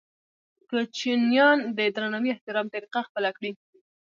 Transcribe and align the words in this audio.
کوچنیان 0.69 1.59
دې 1.77 1.87
د 1.91 1.93
درناوي 1.95 2.29
او 2.31 2.35
احترام 2.35 2.67
طریقه 2.73 2.99
خپله 3.07 3.29
کړي. 3.37 3.51